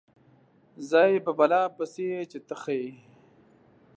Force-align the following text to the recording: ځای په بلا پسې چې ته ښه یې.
ځای 0.89 1.11
په 1.25 1.31
بلا 1.39 1.63
پسې 1.75 2.07
چې 2.31 2.39
ته 2.47 2.55
ښه 2.61 2.73
یې. 2.81 2.91